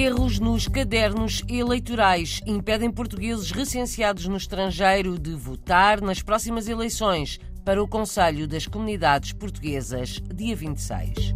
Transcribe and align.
Erros 0.00 0.38
nos 0.38 0.68
cadernos 0.68 1.42
eleitorais 1.48 2.40
impedem 2.46 2.88
portugueses 2.88 3.50
recenseados 3.50 4.28
no 4.28 4.36
estrangeiro 4.36 5.18
de 5.18 5.34
votar 5.34 6.00
nas 6.00 6.22
próximas 6.22 6.68
eleições 6.68 7.40
para 7.64 7.82
o 7.82 7.88
Conselho 7.88 8.46
das 8.46 8.64
Comunidades 8.64 9.32
Portuguesas, 9.32 10.22
dia 10.32 10.54
26. 10.54 11.34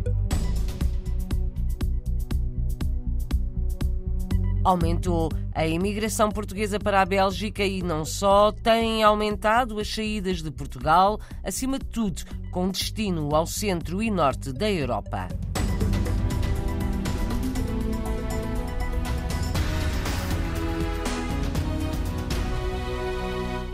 Aumentou 4.62 5.28
a 5.52 5.66
imigração 5.66 6.30
portuguesa 6.30 6.78
para 6.78 7.00
a 7.00 7.04
Bélgica 7.04 7.64
e 7.64 7.82
não 7.82 8.04
só, 8.04 8.52
têm 8.52 9.02
aumentado 9.02 9.80
as 9.80 9.92
saídas 9.92 10.40
de 10.40 10.52
Portugal, 10.52 11.18
acima 11.42 11.80
de 11.80 11.86
tudo 11.86 12.22
com 12.52 12.68
destino 12.68 13.34
ao 13.34 13.44
centro 13.44 14.00
e 14.00 14.08
norte 14.08 14.52
da 14.52 14.70
Europa. 14.70 15.26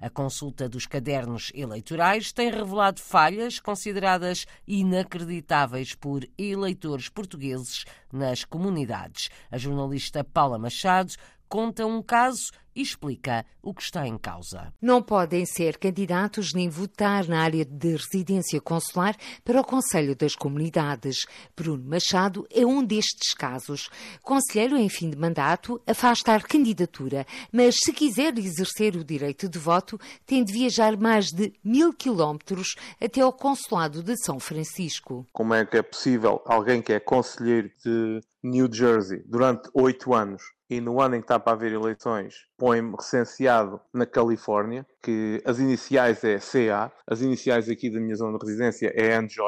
a 0.00 0.08
consulta 0.08 0.68
dos 0.68 0.86
cadernos 0.86 1.50
eleitorais 1.54 2.32
tem 2.32 2.50
revelado 2.50 3.00
falhas 3.00 3.58
consideradas 3.58 4.46
inacreditáveis 4.66 5.94
por 5.94 6.24
eleitores 6.38 7.08
portugueses 7.08 7.84
nas 8.12 8.44
comunidades. 8.44 9.28
A 9.50 9.58
jornalista 9.58 10.22
Paula 10.22 10.56
Machado 10.56 11.14
conta 11.48 11.86
um 11.86 12.02
caso 12.02 12.50
e 12.76 12.82
explica 12.82 13.44
o 13.62 13.72
que 13.72 13.82
está 13.82 14.06
em 14.06 14.18
causa. 14.18 14.72
Não 14.80 15.02
podem 15.02 15.46
ser 15.46 15.78
candidatos 15.78 16.52
nem 16.52 16.68
votar 16.68 17.26
na 17.26 17.40
área 17.40 17.64
de 17.64 17.96
residência 17.96 18.60
consular 18.60 19.16
para 19.42 19.60
o 19.60 19.64
Conselho 19.64 20.14
das 20.14 20.34
Comunidades. 20.36 21.24
Bruno 21.56 21.82
Machado 21.82 22.46
é 22.50 22.66
um 22.66 22.84
destes 22.84 23.32
casos. 23.34 23.88
Conselheiro 24.22 24.76
em 24.76 24.90
fim 24.90 25.08
de 25.08 25.16
mandato 25.16 25.80
afasta 25.86 26.34
a 26.34 26.40
candidatura, 26.40 27.26
mas 27.50 27.76
se 27.82 27.92
quiser 27.92 28.38
exercer 28.38 28.94
o 28.94 29.02
direito 29.02 29.48
de 29.48 29.58
voto, 29.58 29.98
tem 30.26 30.44
de 30.44 30.52
viajar 30.52 30.96
mais 30.98 31.26
de 31.32 31.54
mil 31.64 31.94
quilómetros 31.94 32.74
até 33.00 33.22
ao 33.22 33.32
Consulado 33.32 34.02
de 34.02 34.14
São 34.22 34.38
Francisco. 34.38 35.26
Como 35.32 35.54
é 35.54 35.64
que 35.64 35.78
é 35.78 35.82
possível 35.82 36.42
alguém 36.44 36.82
que 36.82 36.92
é 36.92 37.00
conselheiro 37.00 37.70
de 37.82 38.20
New 38.42 38.68
Jersey 38.70 39.22
durante 39.26 39.70
oito 39.72 40.12
anos 40.12 40.55
e 40.68 40.80
no 40.80 41.00
ano 41.00 41.16
em 41.16 41.20
que 41.20 41.24
está 41.24 41.38
para 41.38 41.52
haver 41.52 41.72
eleições 41.72 42.46
põe-me 42.56 42.96
recenseado 42.96 43.80
na 43.92 44.06
Califórnia, 44.06 44.86
que 45.02 45.40
as 45.44 45.58
iniciais 45.58 46.22
é 46.24 46.38
CA, 46.38 46.92
as 47.06 47.20
iniciais 47.20 47.68
aqui 47.68 47.90
da 47.90 48.00
minha 48.00 48.16
zona 48.16 48.38
de 48.38 48.46
residência 48.46 48.92
é 48.94 49.16
NJ. 49.20 49.40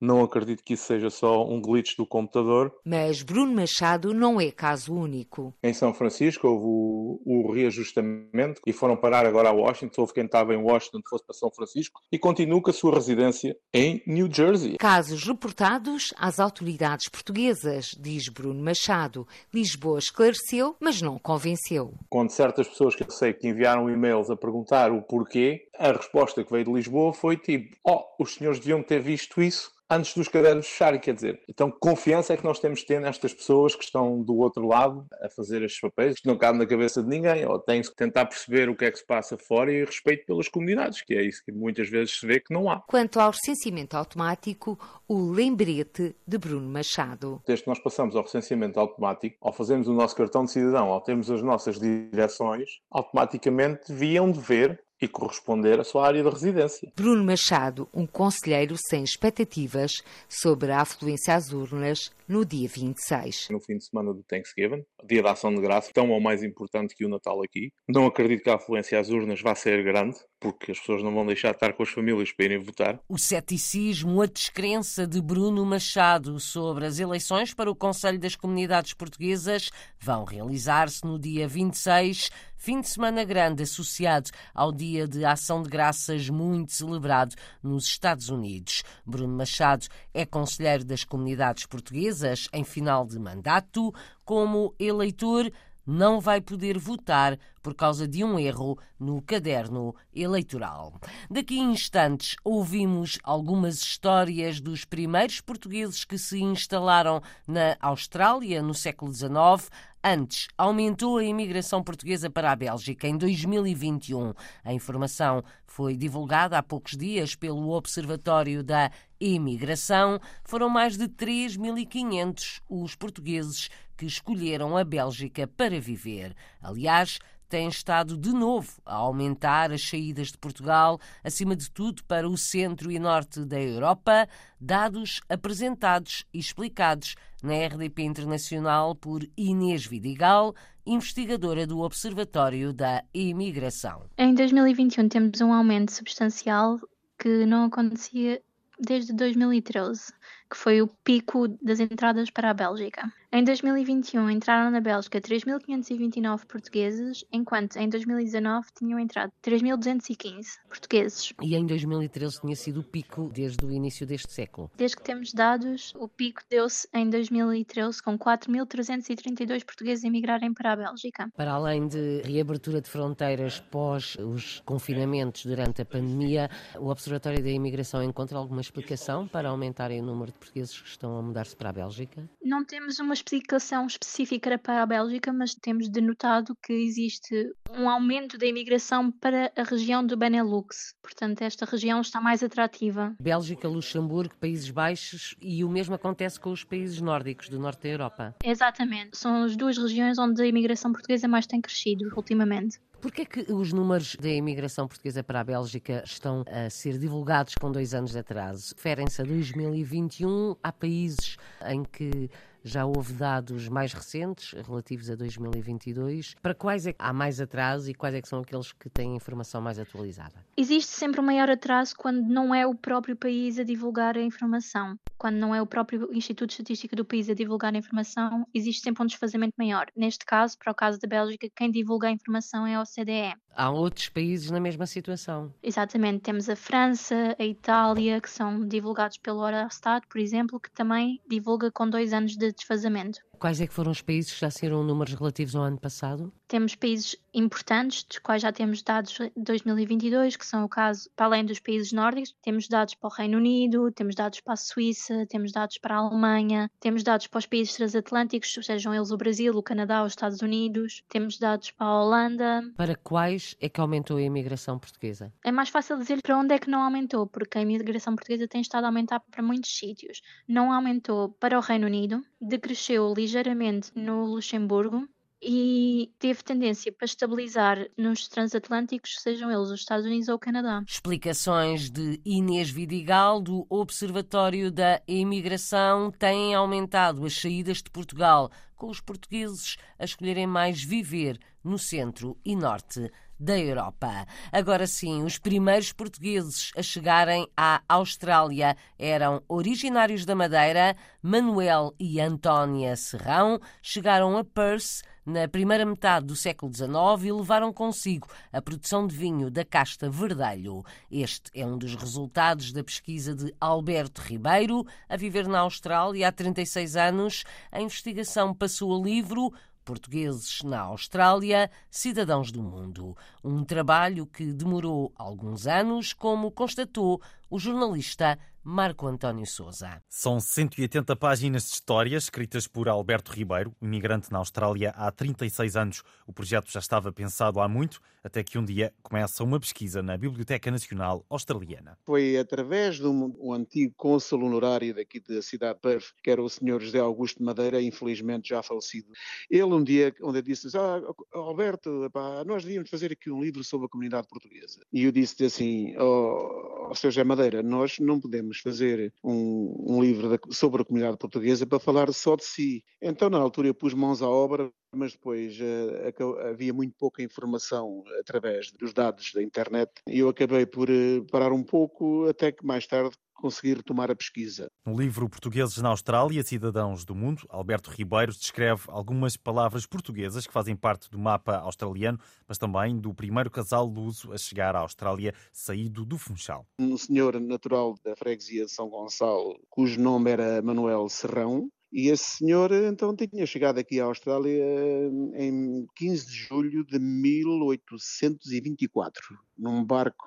Não 0.00 0.22
acredito 0.22 0.62
que 0.62 0.74
isso 0.74 0.84
seja 0.84 1.08
só 1.08 1.44
um 1.46 1.60
glitch 1.60 1.96
do 1.96 2.06
computador. 2.06 2.72
Mas 2.84 3.22
Bruno 3.22 3.54
Machado 3.54 4.12
não 4.12 4.40
é 4.40 4.50
caso 4.50 4.94
único. 4.94 5.54
Em 5.62 5.72
São 5.72 5.94
Francisco 5.94 6.46
houve 6.46 6.64
o, 6.66 7.22
o 7.24 7.52
reajustamento 7.52 8.60
e 8.66 8.72
foram 8.72 8.96
parar 8.96 9.24
agora 9.24 9.48
a 9.48 9.52
Washington. 9.52 10.02
Houve 10.02 10.12
quem 10.12 10.26
estava 10.26 10.54
em 10.54 10.62
Washington 10.62 11.00
que 11.00 11.08
fosse 11.08 11.24
para 11.24 11.34
São 11.34 11.50
Francisco 11.50 12.00
e 12.12 12.18
continua 12.18 12.60
com 12.60 12.70
a 12.70 12.74
sua 12.74 12.94
residência 12.94 13.56
em 13.72 14.02
New 14.06 14.28
Jersey. 14.30 14.76
Casos 14.76 15.24
reportados 15.24 16.12
às 16.18 16.38
autoridades 16.38 17.08
portuguesas, 17.08 17.86
diz 17.98 18.28
Bruno 18.28 18.62
Machado. 18.62 19.26
Lisboa 19.52 19.98
esclareceu, 19.98 20.76
mas 20.78 21.00
não 21.00 21.18
convenceu. 21.18 21.94
Com 22.10 22.28
certas 22.28 22.68
pessoas 22.68 22.94
que 22.94 23.02
eu 23.02 23.10
sei 23.10 23.32
que 23.32 23.48
enviaram 23.48 23.88
e-mails 23.88 24.30
a 24.30 24.36
perguntar 24.36 24.92
o 24.92 25.02
porquê, 25.02 25.68
a 25.78 25.92
resposta 25.92 26.44
que 26.44 26.52
veio 26.52 26.66
de 26.66 26.72
Lisboa 26.72 27.12
foi 27.12 27.36
tipo: 27.36 27.76
Oh, 27.84 28.02
os 28.18 28.34
senhores 28.34 28.58
deviam 28.58 28.82
ter 28.82 29.00
visto 29.00 29.40
isso 29.40 29.76
antes 29.88 30.14
dos 30.14 30.28
cadernos 30.28 30.66
fecharem, 30.66 31.00
quer 31.00 31.14
dizer. 31.14 31.40
Então, 31.48 31.70
confiança 31.70 32.34
é 32.34 32.36
que 32.36 32.44
nós 32.44 32.58
temos 32.58 32.80
de 32.80 32.86
ter 32.86 33.00
nestas 33.00 33.32
pessoas 33.32 33.74
que 33.74 33.84
estão 33.84 34.22
do 34.22 34.36
outro 34.36 34.66
lado 34.66 35.06
a 35.20 35.28
fazer 35.28 35.62
estes 35.62 35.80
papéis. 35.80 36.14
Isto 36.14 36.28
não 36.28 36.36
cabe 36.36 36.58
na 36.58 36.66
cabeça 36.66 37.02
de 37.02 37.08
ninguém, 37.08 37.46
ou 37.46 37.58
tem-se 37.58 37.90
que 37.90 37.96
tentar 37.96 38.26
perceber 38.26 38.68
o 38.68 38.76
que 38.76 38.84
é 38.84 38.90
que 38.90 38.98
se 38.98 39.06
passa 39.06 39.36
fora 39.36 39.72
e 39.72 39.84
respeito 39.84 40.26
pelas 40.26 40.48
comunidades, 40.48 41.02
que 41.02 41.14
é 41.14 41.22
isso 41.22 41.42
que 41.44 41.52
muitas 41.52 41.88
vezes 41.88 42.18
se 42.18 42.26
vê 42.26 42.40
que 42.40 42.52
não 42.52 42.70
há. 42.70 42.80
Quanto 42.86 43.20
ao 43.20 43.30
recenseamento 43.30 43.96
automático, 43.96 44.78
o 45.08 45.30
lembrete 45.30 46.16
de 46.26 46.38
Bruno 46.38 46.68
Machado. 46.68 47.42
Desde 47.46 47.64
que 47.64 47.70
nós 47.70 47.78
passamos 47.78 48.16
ao 48.16 48.22
recenseamento 48.22 48.80
automático, 48.80 49.36
ao 49.40 49.52
fazermos 49.52 49.88
o 49.88 49.92
nosso 49.92 50.16
cartão 50.16 50.44
de 50.44 50.50
cidadão, 50.50 50.88
ao 50.88 51.00
termos 51.00 51.30
as 51.30 51.42
nossas 51.42 51.78
direções, 51.78 52.80
automaticamente 52.90 53.88
deviam 53.88 54.30
de 54.30 54.40
ver 54.40 54.85
e 55.00 55.06
corresponder 55.06 55.78
à 55.78 55.84
sua 55.84 56.06
área 56.06 56.22
de 56.22 56.28
residência. 56.28 56.90
Bruno 56.96 57.24
Machado, 57.24 57.88
um 57.92 58.06
conselheiro 58.06 58.76
sem 58.88 59.04
expectativas 59.04 59.92
sobre 60.28 60.72
a 60.72 60.80
afluência 60.80 61.34
às 61.34 61.52
urnas 61.52 62.10
no 62.28 62.44
dia 62.44 62.68
26. 62.68 63.48
No 63.50 63.60
fim 63.60 63.76
de 63.76 63.84
semana 63.84 64.12
do 64.12 64.22
Thanksgiving, 64.22 64.84
dia 65.04 65.22
da 65.22 65.32
ação 65.32 65.54
de 65.54 65.60
graça, 65.60 65.90
tão 65.92 66.10
ou 66.10 66.20
mais 66.20 66.42
importante 66.42 66.94
que 66.94 67.04
o 67.04 67.08
Natal 67.08 67.42
aqui. 67.42 67.72
Não 67.88 68.06
acredito 68.06 68.42
que 68.42 68.50
a 68.50 68.56
afluência 68.56 68.98
às 68.98 69.08
urnas 69.08 69.40
vá 69.40 69.54
ser 69.54 69.82
grande, 69.84 70.18
porque 70.40 70.72
as 70.72 70.78
pessoas 70.78 71.02
não 71.02 71.14
vão 71.14 71.26
deixar 71.26 71.50
de 71.50 71.56
estar 71.56 71.72
com 71.72 71.82
as 71.82 71.88
famílias 71.88 72.32
para 72.32 72.46
irem 72.46 72.58
votar. 72.58 73.00
O 73.08 73.18
ceticismo, 73.18 74.20
a 74.20 74.26
descrença 74.26 75.06
de 75.06 75.20
Bruno 75.20 75.64
Machado 75.64 76.38
sobre 76.40 76.86
as 76.86 76.98
eleições 76.98 77.54
para 77.54 77.70
o 77.70 77.76
Conselho 77.76 78.18
das 78.18 78.36
Comunidades 78.36 78.92
Portuguesas 78.94 79.70
vão 80.00 80.24
realizar-se 80.24 81.04
no 81.04 81.18
dia 81.18 81.46
26, 81.46 82.30
fim 82.56 82.80
de 82.80 82.88
semana 82.88 83.24
grande 83.24 83.62
associado 83.62 84.30
ao 84.54 84.72
Dia 84.72 85.06
de 85.06 85.24
Ação 85.24 85.62
de 85.62 85.68
Graças, 85.68 86.28
muito 86.28 86.72
celebrado 86.72 87.34
nos 87.62 87.86
Estados 87.86 88.28
Unidos. 88.28 88.82
Bruno 89.04 89.36
Machado 89.36 89.86
é 90.12 90.24
conselheiro 90.24 90.84
das 90.84 91.04
comunidades 91.04 91.66
portuguesas 91.66 92.15
em 92.52 92.64
final 92.64 93.06
de 93.06 93.18
mandato. 93.18 93.92
Como 94.24 94.74
eleitor, 94.78 95.50
não 95.86 96.20
vai 96.20 96.40
poder 96.40 96.78
votar 96.78 97.38
por 97.66 97.74
causa 97.74 98.06
de 98.06 98.22
um 98.22 98.38
erro 98.38 98.78
no 98.96 99.20
caderno 99.20 99.92
eleitoral. 100.14 100.94
Daqui 101.28 101.58
a 101.58 101.64
instantes 101.64 102.36
ouvimos 102.44 103.18
algumas 103.24 103.80
histórias 103.82 104.60
dos 104.60 104.84
primeiros 104.84 105.40
portugueses 105.40 106.04
que 106.04 106.16
se 106.16 106.40
instalaram 106.40 107.20
na 107.44 107.76
Austrália 107.80 108.62
no 108.62 108.72
século 108.72 109.12
XIX. 109.12 109.68
Antes, 110.00 110.46
aumentou 110.56 111.18
a 111.18 111.24
imigração 111.24 111.82
portuguesa 111.82 112.30
para 112.30 112.52
a 112.52 112.54
Bélgica 112.54 113.08
em 113.08 113.18
2021. 113.18 114.32
A 114.62 114.72
informação 114.72 115.42
foi 115.66 115.96
divulgada 115.96 116.56
há 116.56 116.62
poucos 116.62 116.96
dias 116.96 117.34
pelo 117.34 117.70
Observatório 117.70 118.62
da 118.62 118.92
Imigração. 119.18 120.20
Foram 120.44 120.68
mais 120.68 120.96
de 120.96 121.08
3.500 121.08 122.60
os 122.68 122.94
portugueses 122.94 123.68
que 123.96 124.06
escolheram 124.06 124.76
a 124.76 124.84
Bélgica 124.84 125.46
para 125.46 125.80
viver. 125.80 126.36
Aliás, 126.62 127.18
tem 127.48 127.68
estado 127.68 128.16
de 128.16 128.32
novo 128.32 128.72
a 128.84 128.94
aumentar 128.94 129.72
as 129.72 129.82
saídas 129.82 130.28
de 130.28 130.38
Portugal, 130.38 130.98
acima 131.22 131.54
de 131.54 131.70
tudo 131.70 132.02
para 132.04 132.28
o 132.28 132.36
centro 132.36 132.90
e 132.90 132.98
norte 132.98 133.44
da 133.44 133.60
Europa, 133.60 134.28
dados 134.60 135.20
apresentados 135.28 136.24
e 136.32 136.38
explicados 136.38 137.14
na 137.42 137.54
RDP 137.66 138.02
Internacional 138.02 138.94
por 138.94 139.22
Inês 139.36 139.86
Vidigal, 139.86 140.54
investigadora 140.84 141.66
do 141.66 141.80
Observatório 141.80 142.72
da 142.72 143.02
Imigração. 143.12 144.06
Em 144.18 144.34
2021 144.34 145.08
temos 145.08 145.40
um 145.40 145.52
aumento 145.52 145.92
substancial 145.92 146.78
que 147.18 147.44
não 147.46 147.64
acontecia 147.64 148.40
desde 148.78 149.12
2013. 149.12 150.12
que 150.48 150.56
foi 150.56 150.80
o 150.80 150.86
pico 151.02 151.48
das 151.60 151.80
entradas 151.80 152.30
para 152.30 152.50
a 152.50 152.54
Bélgica. 152.54 153.12
Em 153.36 153.44
2021 153.44 154.30
entraram 154.30 154.70
na 154.70 154.80
Bélgica 154.80 155.20
3.529 155.20 156.46
portugueses, 156.46 157.22
enquanto 157.30 157.76
em 157.76 157.86
2019 157.86 158.68
tinham 158.78 158.98
entrado 158.98 159.30
3.215 159.44 160.58
portugueses. 160.66 161.34
E 161.42 161.54
em 161.54 161.66
2013 161.66 162.40
tinha 162.40 162.56
sido 162.56 162.80
o 162.80 162.82
pico 162.82 163.28
desde 163.34 163.62
o 163.62 163.70
início 163.70 164.06
deste 164.06 164.32
século? 164.32 164.70
Desde 164.74 164.96
que 164.96 165.02
temos 165.02 165.34
dados, 165.34 165.92
o 165.96 166.08
pico 166.08 166.40
deu-se 166.48 166.88
em 166.94 167.10
2013 167.10 168.02
com 168.02 168.18
4.332 168.18 169.66
portugueses 169.66 170.02
emigrarem 170.02 170.54
para 170.54 170.72
a 170.72 170.76
Bélgica. 170.76 171.28
Para 171.36 171.52
além 171.52 171.86
de 171.88 172.22
reabertura 172.22 172.80
de 172.80 172.88
fronteiras 172.88 173.60
pós 173.60 174.16
os 174.18 174.62
confinamentos 174.64 175.44
durante 175.44 175.82
a 175.82 175.84
pandemia, 175.84 176.48
o 176.78 176.88
Observatório 176.88 177.42
da 177.42 177.50
Imigração 177.50 178.02
encontra 178.02 178.38
alguma 178.38 178.62
explicação 178.62 179.28
para 179.28 179.50
aumentarem 179.50 180.00
o 180.00 180.06
número 180.06 180.32
de 180.32 180.38
portugueses 180.38 180.80
que 180.80 180.88
estão 180.88 181.18
a 181.18 181.20
mudar-se 181.20 181.54
para 181.54 181.68
a 181.68 181.72
Bélgica? 181.74 182.26
Não 182.42 182.64
temos 182.64 182.98
uma 182.98 183.12
explicação 183.26 183.86
específica 183.86 184.56
para 184.56 184.82
a 184.82 184.86
Bélgica, 184.86 185.32
mas 185.32 185.54
temos 185.54 185.88
denotado 185.88 186.56
que 186.62 186.72
existe 186.72 187.52
um 187.76 187.90
aumento 187.90 188.38
da 188.38 188.46
imigração 188.46 189.10
para 189.10 189.52
a 189.56 189.64
região 189.64 190.06
do 190.06 190.16
Benelux. 190.16 190.94
Portanto, 191.02 191.42
esta 191.42 191.66
região 191.66 192.00
está 192.00 192.20
mais 192.20 192.42
atrativa. 192.44 193.16
Bélgica, 193.20 193.66
Luxemburgo, 193.66 194.34
Países 194.36 194.70
Baixos 194.70 195.34
e 195.42 195.64
o 195.64 195.68
mesmo 195.68 195.96
acontece 195.96 196.38
com 196.38 196.52
os 196.52 196.62
países 196.62 197.00
nórdicos 197.00 197.48
do 197.48 197.58
norte 197.58 197.82
da 197.82 197.88
Europa. 197.88 198.34
Exatamente. 198.44 199.18
São 199.18 199.42
as 199.42 199.56
duas 199.56 199.76
regiões 199.76 200.18
onde 200.18 200.40
a 200.40 200.46
imigração 200.46 200.92
portuguesa 200.92 201.26
mais 201.26 201.46
tem 201.46 201.60
crescido 201.60 202.08
ultimamente. 202.16 202.78
Porquê 203.00 203.22
é 203.22 203.24
que 203.24 203.52
os 203.52 203.72
números 203.72 204.16
da 204.16 204.28
imigração 204.28 204.88
portuguesa 204.88 205.22
para 205.22 205.40
a 205.40 205.44
Bélgica 205.44 206.02
estão 206.04 206.44
a 206.46 206.70
ser 206.70 206.98
divulgados 206.98 207.54
com 207.54 207.70
dois 207.70 207.92
anos 207.92 208.12
de 208.12 208.18
atraso? 208.18 208.74
Referem-se 208.74 209.20
a 209.20 209.24
2021, 209.24 210.56
há 210.62 210.72
países 210.72 211.36
em 211.68 211.84
que 211.84 212.30
já 212.66 212.84
houve 212.84 213.12
dados 213.12 213.68
mais 213.68 213.92
recentes, 213.92 214.52
relativos 214.66 215.08
a 215.08 215.14
2022. 215.14 216.34
Para 216.42 216.54
quais 216.54 216.86
é 216.86 216.92
que 216.92 216.98
há 216.98 217.12
mais 217.12 217.40
atraso 217.40 217.88
e 217.88 217.94
quais 217.94 218.14
é 218.14 218.20
que 218.20 218.28
são 218.28 218.40
aqueles 218.40 218.72
que 218.72 218.90
têm 218.90 219.14
informação 219.14 219.60
mais 219.60 219.78
atualizada? 219.78 220.44
Existe 220.56 220.90
sempre 220.90 221.20
um 221.20 221.24
maior 221.24 221.48
atraso 221.48 221.94
quando 221.96 222.22
não 222.22 222.52
é 222.52 222.66
o 222.66 222.74
próprio 222.74 223.16
país 223.16 223.58
a 223.58 223.62
divulgar 223.62 224.16
a 224.16 224.22
informação. 224.22 224.98
Quando 225.16 225.36
não 225.36 225.54
é 225.54 225.62
o 225.62 225.66
próprio 225.66 226.12
Instituto 226.12 226.48
de 226.48 226.54
Estatística 226.54 226.96
do 226.96 227.04
país 227.04 227.30
a 227.30 227.34
divulgar 227.34 227.72
a 227.72 227.78
informação, 227.78 228.46
existe 228.52 228.82
sempre 228.82 229.02
um 229.02 229.06
desfazamento 229.06 229.54
maior. 229.56 229.86
Neste 229.96 230.24
caso, 230.24 230.58
para 230.58 230.72
o 230.72 230.74
caso 230.74 230.98
da 230.98 231.08
Bélgica, 231.08 231.48
quem 231.54 231.70
divulga 231.70 232.08
a 232.08 232.10
informação 232.10 232.66
é 232.66 232.74
a 232.74 232.82
OCDE. 232.82 233.36
Há 233.56 233.70
outros 233.70 234.10
países 234.10 234.50
na 234.50 234.60
mesma 234.60 234.86
situação. 234.86 235.52
Exatamente. 235.62 236.20
Temos 236.20 236.48
a 236.48 236.54
França, 236.54 237.34
a 237.38 237.44
Itália, 237.44 238.20
que 238.20 238.28
são 238.28 238.66
divulgados 238.68 239.16
pelo 239.16 239.48
Eurostat, 239.48 240.06
por 240.08 240.20
exemplo, 240.20 240.60
que 240.60 240.70
também 240.70 241.20
divulga 241.26 241.70
com 241.72 241.88
dois 241.88 242.12
anos 242.12 242.36
de 242.36 242.52
desfazamento. 242.52 243.18
Quais 243.38 243.60
é 243.60 243.66
que 243.66 243.72
foram 243.72 243.92
os 243.92 244.00
países 244.00 244.32
que 244.32 244.40
já 244.40 244.50
saíram 244.50 244.82
números 244.82 245.14
relativos 245.14 245.54
ao 245.54 245.62
ano 245.62 245.78
passado? 245.78 246.32
Temos 246.48 246.74
países 246.74 247.16
importantes, 247.34 248.04
dos 248.04 248.18
quais 248.18 248.40
já 248.40 248.50
temos 248.50 248.82
dados 248.82 249.12
de 249.12 249.30
2022, 249.36 250.36
que 250.36 250.46
são 250.46 250.64
o 250.64 250.68
caso, 250.68 251.10
para 251.14 251.26
além 251.26 251.44
dos 251.44 251.60
países 251.60 251.92
nórdicos, 251.92 252.34
temos 252.40 252.66
dados 252.66 252.94
para 252.94 253.08
o 253.08 253.12
Reino 253.12 253.36
Unido, 253.36 253.90
temos 253.92 254.14
dados 254.14 254.40
para 254.40 254.54
a 254.54 254.56
Suíça, 254.56 255.26
temos 255.28 255.52
dados 255.52 255.76
para 255.78 255.96
a 255.96 255.98
Alemanha, 255.98 256.70
temos 256.80 257.02
dados 257.02 257.26
para 257.26 257.38
os 257.38 257.46
países 257.46 257.74
transatlânticos, 257.74 258.56
sejam 258.62 258.94
eles 258.94 259.10
o 259.10 259.16
Brasil, 259.16 259.54
o 259.54 259.62
Canadá, 259.62 260.02
os 260.02 260.12
Estados 260.12 260.40
Unidos, 260.40 261.02
temos 261.08 261.38
dados 261.38 261.70
para 261.72 261.86
a 261.86 262.02
Holanda. 262.02 262.62
Para 262.76 262.94
quais 262.94 263.54
é 263.60 263.68
que 263.68 263.80
aumentou 263.80 264.16
a 264.16 264.22
imigração 264.22 264.78
portuguesa? 264.78 265.32
É 265.44 265.52
mais 265.52 265.68
fácil 265.68 265.98
dizer 265.98 266.22
para 266.22 266.38
onde 266.38 266.54
é 266.54 266.58
que 266.58 266.70
não 266.70 266.82
aumentou, 266.82 267.26
porque 267.26 267.58
a 267.58 267.60
imigração 267.60 268.14
portuguesa 268.14 268.48
tem 268.48 268.60
estado 268.60 268.84
a 268.84 268.88
aumentar 268.88 269.20
para 269.20 269.42
muitos 269.42 269.76
sítios. 269.76 270.22
Não 270.48 270.72
aumentou 270.72 271.30
para 271.40 271.58
o 271.58 271.60
Reino 271.60 271.86
Unido, 271.86 272.24
decresceu 272.40 273.12
ligeiramente 273.26 273.90
no 273.96 274.24
Luxemburgo 274.24 275.08
e 275.42 276.12
teve 276.18 276.44
tendência 276.44 276.92
para 276.92 277.04
estabilizar 277.04 277.88
nos 277.98 278.28
transatlânticos, 278.28 279.16
sejam 279.20 279.50
eles 279.50 279.68
os 279.68 279.80
Estados 279.80 280.06
Unidos 280.06 280.28
ou 280.28 280.36
o 280.36 280.38
Canadá. 280.38 280.82
Explicações 280.86 281.90
de 281.90 282.20
Inês 282.24 282.70
Vidigal, 282.70 283.40
do 283.40 283.66
Observatório 283.68 284.70
da 284.70 285.02
Imigração, 285.08 286.12
têm 286.12 286.54
aumentado 286.54 287.26
as 287.26 287.34
saídas 287.34 287.78
de 287.82 287.90
Portugal, 287.90 288.48
com 288.76 288.88
os 288.88 289.00
portugueses 289.00 289.76
a 289.98 290.04
escolherem 290.04 290.46
mais 290.46 290.82
viver 290.82 291.38
no 291.66 291.78
centro 291.78 292.38
e 292.44 292.54
norte 292.54 293.10
da 293.38 293.58
Europa. 293.58 294.26
Agora 294.50 294.86
sim, 294.86 295.22
os 295.22 295.38
primeiros 295.38 295.92
portugueses 295.92 296.70
a 296.76 296.82
chegarem 296.82 297.46
à 297.56 297.82
Austrália 297.88 298.76
eram 298.98 299.42
originários 299.48 300.24
da 300.24 300.34
Madeira, 300.34 300.96
Manuel 301.22 301.94
e 301.98 302.20
Antónia 302.20 302.96
Serrão, 302.96 303.60
chegaram 303.82 304.38
a 304.38 304.44
Perth 304.44 305.02
na 305.26 305.48
primeira 305.48 305.84
metade 305.84 306.24
do 306.24 306.36
século 306.36 306.72
XIX 306.72 307.24
e 307.24 307.32
levaram 307.32 307.72
consigo 307.72 308.28
a 308.52 308.62
produção 308.62 309.08
de 309.08 309.16
vinho 309.16 309.50
da 309.50 309.64
casta 309.64 310.08
verdelho. 310.08 310.84
Este 311.10 311.50
é 311.52 311.66
um 311.66 311.76
dos 311.76 311.96
resultados 311.96 312.72
da 312.72 312.84
pesquisa 312.84 313.34
de 313.34 313.52
Alberto 313.60 314.22
Ribeiro, 314.22 314.86
a 315.08 315.16
viver 315.16 315.48
na 315.48 315.58
Austrália 315.58 316.28
há 316.28 316.32
36 316.32 316.94
anos. 316.94 317.44
A 317.72 317.80
investigação 317.80 318.54
passou 318.54 318.94
a 318.96 319.04
livro 319.04 319.52
Portugueses 319.86 320.62
na 320.64 320.80
Austrália, 320.80 321.70
Cidadãos 321.88 322.50
do 322.50 322.60
Mundo. 322.60 323.16
Um 323.42 323.64
trabalho 323.64 324.26
que 324.26 324.52
demorou 324.52 325.12
alguns 325.14 325.68
anos, 325.68 326.12
como 326.12 326.50
constatou 326.50 327.22
o 327.48 327.56
jornalista 327.56 328.36
Marco 328.68 329.06
António 329.06 329.46
Souza. 329.46 330.02
São 330.08 330.40
180 330.40 331.14
páginas 331.14 331.68
de 331.68 331.74
histórias 331.74 332.24
escritas 332.24 332.66
por 332.66 332.88
Alberto 332.88 333.30
Ribeiro, 333.30 333.72
imigrante 333.80 334.32
na 334.32 334.38
Austrália 334.38 334.90
há 334.96 335.08
36 335.12 335.76
anos. 335.76 336.02
O 336.26 336.32
projeto 336.32 336.72
já 336.72 336.80
estava 336.80 337.12
pensado 337.12 337.60
há 337.60 337.68
muito, 337.68 338.00
até 338.24 338.42
que 338.42 338.58
um 338.58 338.64
dia 338.64 338.92
começa 339.04 339.44
uma 339.44 339.60
pesquisa 339.60 340.02
na 340.02 340.16
Biblioteca 340.16 340.68
Nacional 340.68 341.24
Australiana. 341.30 341.96
Foi 342.04 342.36
através 342.36 342.96
de 342.96 343.06
um, 343.06 343.36
um 343.38 343.52
antigo 343.52 343.94
cônsul 343.96 344.42
honorário 344.42 344.92
daqui 344.96 345.20
da 345.20 345.40
cidade 345.40 345.74
de 345.74 345.82
Perth, 345.82 346.06
que 346.20 346.28
era 346.28 346.42
o 346.42 346.48
Sr. 346.48 346.80
José 346.80 346.98
Augusto 346.98 347.44
Madeira, 347.44 347.80
infelizmente 347.80 348.48
já 348.48 348.64
falecido. 348.64 349.12
Ele 349.48 349.62
um 349.62 349.84
dia, 349.84 350.12
onde 350.20 350.42
disse 350.42 350.76
ah, 350.76 351.00
Alberto, 351.32 352.10
nós 352.44 352.64
devíamos 352.64 352.90
fazer 352.90 353.12
aqui 353.12 353.30
um 353.30 353.40
livro 353.40 353.62
sobre 353.62 353.86
a 353.86 353.88
comunidade 353.88 354.26
portuguesa. 354.26 354.80
E 354.92 355.04
eu 355.04 355.12
disse 355.12 355.44
assim, 355.44 355.96
oh, 355.98 356.88
oh 356.90 356.94
Sr. 356.96 357.12
José 357.12 357.22
Madeira, 357.22 357.62
nós 357.62 358.00
não 358.00 358.18
podemos 358.18 358.55
fazer 358.60 359.12
um, 359.22 359.96
um 359.96 360.02
livro 360.02 360.28
da, 360.28 360.38
sobre 360.50 360.82
a 360.82 360.84
comunidade 360.84 361.16
portuguesa 361.16 361.66
para 361.66 361.78
falar 361.78 362.12
só 362.12 362.36
de 362.36 362.44
si. 362.44 362.84
Então, 363.00 363.30
na 363.30 363.38
altura, 363.38 363.68
eu 363.68 363.74
pus 363.74 363.94
mãos 363.94 364.22
à 364.22 364.28
obra, 364.28 364.70
mas 364.94 365.12
depois 365.12 365.58
uh, 365.60 366.38
havia 366.48 366.72
muito 366.72 366.94
pouca 366.98 367.22
informação 367.22 368.02
através 368.20 368.72
dos 368.72 368.92
dados 368.92 369.32
da 369.32 369.42
internet 369.42 369.90
e 370.08 370.20
eu 370.20 370.28
acabei 370.28 370.66
por 370.66 370.88
uh, 370.88 371.24
parar 371.30 371.52
um 371.52 371.62
pouco, 371.62 372.26
até 372.28 372.50
que 372.52 372.64
mais 372.64 372.86
tarde 372.86 373.16
conseguir 373.36 373.76
retomar 373.76 374.10
a 374.10 374.16
pesquisa. 374.16 374.68
No 374.84 374.96
livro 374.96 375.28
Portugueses 375.28 375.76
na 375.78 375.90
Austrália, 375.90 376.42
Cidadãos 376.42 377.04
do 377.04 377.14
Mundo, 377.14 377.42
Alberto 377.48 377.90
Ribeiro 377.90 378.32
descreve 378.32 378.82
algumas 378.88 379.36
palavras 379.36 379.86
portuguesas 379.86 380.46
que 380.46 380.52
fazem 380.52 380.74
parte 380.74 381.10
do 381.10 381.18
mapa 381.18 381.56
australiano, 381.58 382.18
mas 382.48 382.58
também 382.58 382.98
do 382.98 383.14
primeiro 383.14 383.50
casal 383.50 383.86
luso 383.86 384.32
a 384.32 384.38
chegar 384.38 384.74
à 384.74 384.80
Austrália 384.80 385.34
saído 385.52 386.04
do 386.04 386.18
Funchal. 386.18 386.66
Um 386.78 386.96
senhor 386.96 387.38
natural 387.40 387.94
da 388.04 388.16
freguesia 388.16 388.64
de 388.64 388.72
São 388.72 388.88
Gonçalo, 388.88 389.60
cujo 389.68 390.00
nome 390.00 390.30
era 390.30 390.62
Manuel 390.62 391.08
Serrão, 391.08 391.68
e 391.92 392.08
esse 392.08 392.38
senhor 392.38 392.72
então 392.72 393.14
tinha 393.16 393.46
chegado 393.46 393.78
aqui 393.78 394.00
à 394.00 394.04
Austrália 394.04 394.62
eh, 394.62 395.08
em 395.34 395.86
15 395.96 396.26
de 396.26 396.32
julho 396.32 396.84
de 396.84 396.98
1824, 396.98 399.38
num 399.56 399.84
barco, 399.84 400.26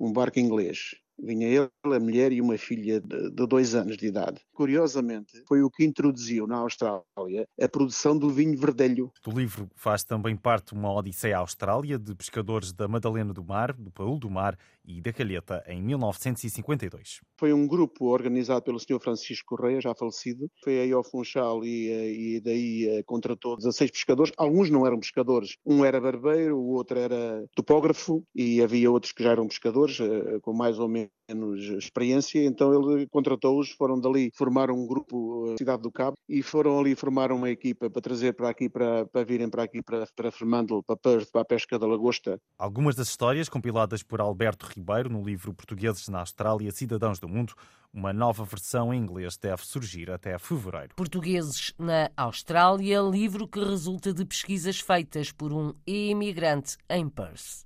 um 0.00 0.12
barco 0.12 0.38
inglês. 0.38 0.94
Vinha 1.22 1.46
ele, 1.46 1.70
a 1.84 2.00
mulher 2.00 2.32
e 2.32 2.40
uma 2.40 2.58
filha 2.58 3.00
de, 3.00 3.30
de, 3.30 3.46
dois 3.46 3.74
anos 3.74 3.96
de 3.96 4.06
idade. 4.06 4.40
Curiosamente, 4.52 5.42
foi 5.46 5.62
o 5.62 5.70
que 5.70 5.84
introduziu 5.84 6.46
na 6.46 6.56
Austrália 6.56 7.46
a 7.60 7.68
produção 7.68 8.18
do 8.18 8.28
vinho 8.28 8.58
verdelho. 8.58 9.12
Do 9.22 9.30
livro 9.30 9.68
faz 9.76 10.02
também 10.02 10.36
parte 10.36 10.72
uma 10.72 10.92
Odisseia 10.92 11.36
à 11.36 11.40
Austrália 11.40 11.98
de 11.98 12.14
pescadores 12.14 12.72
da 12.72 12.88
Madalena 12.88 13.32
do 13.32 13.44
Mar, 13.44 13.72
do 13.72 13.90
Paul 13.90 14.18
do 14.18 14.28
Mar 14.28 14.58
e 14.84 15.00
da 15.00 15.12
Calheta 15.12 15.62
em 15.66 15.80
1952. 15.80 17.20
Foi 17.38 17.52
um 17.52 17.66
grupo 17.66 18.06
organizado 18.06 18.62
pelo 18.62 18.80
Sr. 18.80 19.00
Francisco 19.00 19.56
Correia, 19.56 19.80
já 19.80 19.94
falecido. 19.94 20.50
Foi 20.62 20.80
aí 20.80 20.92
ao 20.92 21.04
Funchal 21.04 21.64
e, 21.64 22.36
e 22.36 22.40
daí 22.40 22.88
eh, 22.88 23.02
contratou 23.04 23.56
16 23.56 23.90
pescadores. 23.90 24.32
Alguns 24.36 24.70
não 24.70 24.86
eram 24.86 24.98
pescadores. 24.98 25.56
Um 25.64 25.84
era 25.84 26.00
barbeiro, 26.00 26.58
o 26.58 26.70
outro 26.70 26.98
era 26.98 27.44
topógrafo 27.54 28.24
e 28.34 28.60
havia 28.60 28.90
outros 28.90 29.12
que 29.12 29.22
já 29.22 29.30
eram 29.30 29.46
pescadores, 29.46 30.00
eh, 30.00 30.40
com 30.40 30.52
mais 30.52 30.78
ou 30.78 30.88
menos 30.88 31.11
menos 31.28 31.60
experiência, 31.60 32.44
então 32.44 32.72
ele 32.74 33.06
contratou-os, 33.08 33.70
foram 33.70 33.98
dali 33.98 34.30
formar 34.34 34.70
um 34.70 34.86
grupo 34.86 35.46
na 35.50 35.56
Cidade 35.56 35.82
do 35.82 35.90
Cabo 35.90 36.16
e 36.28 36.42
foram 36.42 36.78
ali 36.78 36.94
formar 36.94 37.32
uma 37.32 37.50
equipa 37.50 37.88
para 37.90 38.02
trazer 38.02 38.34
para 38.34 38.48
aqui, 38.48 38.68
para, 38.68 39.06
para 39.06 39.24
virem 39.24 39.48
para 39.48 39.62
aqui, 39.62 39.82
para, 39.82 40.06
para 40.14 40.30
Fremantle, 40.30 40.82
para 40.82 40.96
Perth, 40.96 41.30
para 41.30 41.42
a 41.42 41.44
pesca 41.44 41.78
da 41.78 41.86
lagosta. 41.86 42.38
Algumas 42.58 42.94
das 42.94 43.08
histórias 43.08 43.48
compiladas 43.48 44.02
por 44.02 44.20
Alberto 44.20 44.66
Ribeiro 44.66 45.08
no 45.08 45.22
livro 45.22 45.54
Portugueses 45.54 46.08
na 46.08 46.20
Austrália, 46.20 46.70
Cidadãos 46.70 47.18
do 47.18 47.28
Mundo, 47.28 47.54
uma 47.92 48.12
nova 48.12 48.44
versão 48.44 48.92
em 48.92 48.98
inglês 48.98 49.36
deve 49.36 49.64
surgir 49.66 50.10
até 50.10 50.38
fevereiro. 50.38 50.94
Portugueses 50.96 51.74
na 51.78 52.10
Austrália, 52.16 53.00
livro 53.00 53.46
que 53.46 53.60
resulta 53.62 54.12
de 54.12 54.24
pesquisas 54.24 54.80
feitas 54.80 55.30
por 55.30 55.52
um 55.52 55.74
imigrante 55.86 56.76
em 56.88 57.08
Perth. 57.08 57.64